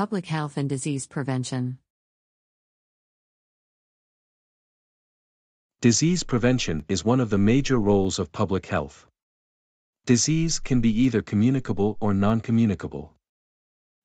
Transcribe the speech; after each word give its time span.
Public 0.00 0.24
Health 0.24 0.56
and 0.56 0.66
Disease 0.66 1.06
Prevention. 1.06 1.76
Disease 5.82 6.22
prevention 6.22 6.86
is 6.88 7.04
one 7.04 7.20
of 7.20 7.28
the 7.28 7.36
major 7.36 7.78
roles 7.78 8.18
of 8.18 8.32
public 8.32 8.64
health. 8.64 9.06
Disease 10.06 10.58
can 10.58 10.80
be 10.80 11.02
either 11.02 11.20
communicable 11.20 11.98
or 12.00 12.14
non-communicable. 12.14 13.12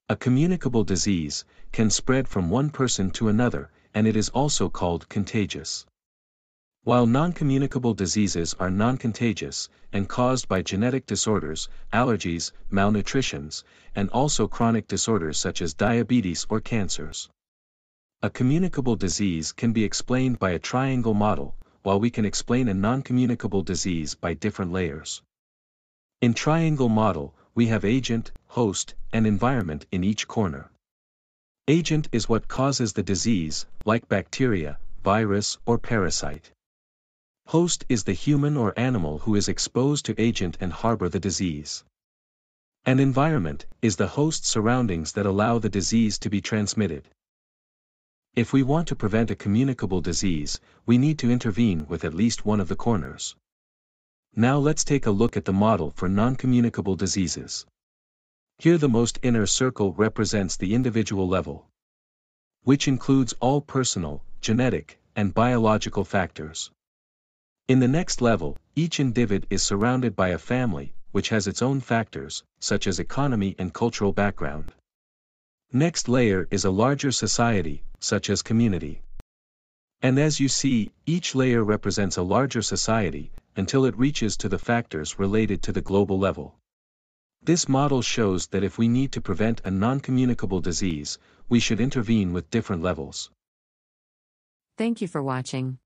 A 0.10 0.18
communicable 0.18 0.84
disease 0.84 1.46
can 1.72 1.90
spread 1.90 2.28
from 2.28 2.50
one 2.50 2.72
person 2.72 3.10
to 3.12 3.30
another, 3.30 3.72
and 3.94 4.06
it 4.06 4.18
is 4.18 4.28
also 4.28 4.68
called 4.68 5.08
contagious. 5.08 5.86
While 6.86 7.08
non-communicable 7.08 7.96
diseases 7.96 8.54
are 8.60 8.70
non-contagious, 8.70 9.70
and 9.92 10.08
caused 10.08 10.48
by 10.48 10.62
genetic 10.62 11.08
disorders, 11.08 11.68
allergies, 11.92 12.52
malnutritions, 12.70 13.64
and 13.96 14.08
also 14.12 14.48
chronic 14.48 14.88
disorders 14.88 15.40
such 15.40 15.64
as 15.64 15.74
diabetes 15.74 16.46
or 16.48 16.62
cancers. 16.62 17.28
A 18.22 18.30
communicable 18.30 18.96
disease 18.96 19.52
can 19.52 19.74
be 19.74 19.84
explained 19.84 20.38
by 20.38 20.52
a 20.52 20.60
triangle 20.60 21.16
model, 21.16 21.56
while 21.82 22.00
we 22.00 22.12
can 22.12 22.24
explain 22.24 22.68
a 22.68 22.74
non-communicable 22.76 23.64
disease 23.64 24.14
by 24.14 24.36
different 24.36 24.72
layers. 24.72 25.24
In 26.22 26.36
triangle 26.36 26.90
model, 26.90 27.34
we 27.56 27.66
have 27.66 27.84
agent, 27.84 28.32
host, 28.46 28.94
and 29.12 29.26
environment 29.26 29.88
in 29.92 30.04
each 30.04 30.28
corner. 30.28 30.70
Agent 31.68 32.10
is 32.12 32.30
what 32.30 32.48
causes 32.48 32.94
the 32.94 33.02
disease, 33.02 33.66
like 33.86 34.08
bacteria, 34.08 34.78
virus, 35.04 35.58
or 35.66 35.80
parasite. 35.80 36.52
Host 37.48 37.86
is 37.88 38.04
the 38.04 38.14
human 38.14 38.58
or 38.58 38.74
animal 38.78 39.20
who 39.20 39.36
is 39.36 39.48
exposed 39.48 40.06
to 40.06 40.20
agent 40.20 40.58
and 40.60 40.74
harbor 40.74 41.10
the 41.10 41.20
disease. 41.20 41.84
An 42.86 43.00
environment 43.00 43.68
is 43.84 43.96
the 43.96 44.08
host 44.08 44.46
surroundings 44.46 45.12
that 45.14 45.28
allow 45.28 45.60
the 45.60 45.70
disease 45.70 46.18
to 46.20 46.30
be 46.30 46.42
transmitted. 46.42 47.08
If 48.36 48.52
we 48.52 48.64
want 48.64 48.88
to 48.88 48.96
prevent 48.96 49.30
a 49.30 49.36
communicable 49.36 50.02
disease, 50.02 50.60
we 50.88 50.98
need 50.98 51.20
to 51.20 51.30
intervene 51.30 51.86
with 51.88 52.04
at 52.04 52.16
least 52.16 52.46
one 52.46 52.60
of 52.60 52.68
the 52.68 52.76
corners. 52.76 53.36
Now 54.36 54.58
let's 54.58 54.84
take 54.84 55.06
a 55.06 55.12
look 55.12 55.38
at 55.38 55.46
the 55.46 55.54
model 55.54 55.92
for 55.92 56.10
non-communicable 56.10 56.96
diseases. 56.96 57.66
Here 58.58 58.80
the 58.80 58.90
most 58.90 59.20
inner 59.22 59.46
circle 59.46 59.94
represents 59.94 60.58
the 60.58 60.74
individual 60.74 61.28
level, 61.28 61.68
which 62.64 62.88
includes 62.88 63.34
all 63.40 63.62
personal, 63.62 64.24
genetic, 64.42 65.00
and 65.16 65.34
biological 65.34 66.04
factors. 66.04 66.72
In 67.68 67.80
the 67.80 67.88
next 67.88 68.22
level, 68.22 68.60
each 68.76 69.00
individ 69.00 69.46
is 69.50 69.64
surrounded 69.64 70.16
by 70.16 70.30
a 70.30 70.38
family, 70.38 70.94
which 71.14 71.30
has 71.30 71.48
its 71.48 71.64
own 71.64 71.82
factors, 71.82 72.44
such 72.60 72.86
as 72.86 73.00
economy 73.00 73.56
and 73.58 73.74
cultural 73.74 74.14
background. 74.14 74.72
Next 75.74 76.08
layer 76.08 76.48
is 76.52 76.66
a 76.66 76.70
larger 76.70 77.12
society, 77.12 77.84
such 78.00 78.30
as 78.30 78.44
community. 78.44 79.02
And 80.04 80.20
as 80.20 80.40
you 80.40 80.48
see, 80.48 80.92
each 81.08 81.34
layer 81.34 81.64
represents 81.64 82.18
a 82.18 82.22
larger 82.22 82.62
society, 82.62 83.32
until 83.56 83.86
it 83.86 83.98
reaches 83.98 84.38
to 84.38 84.50
the 84.50 84.60
factors 84.60 85.18
related 85.18 85.64
to 85.64 85.72
the 85.72 85.82
global 85.82 86.20
level. 86.20 86.54
This 87.42 87.68
model 87.68 88.04
shows 88.04 88.46
that 88.48 88.64
if 88.64 88.78
we 88.78 88.88
need 88.88 89.14
to 89.14 89.22
prevent 89.22 89.62
a 89.66 89.72
non-communicable 89.72 90.62
disease, 90.62 91.18
we 91.50 91.60
should 91.60 91.80
intervene 91.80 92.32
with 92.32 92.52
different 92.52 92.84
levels. 92.84 93.32
Thank 94.78 95.02
you 95.02 95.08
for 95.08 95.24
watching. 95.24 95.80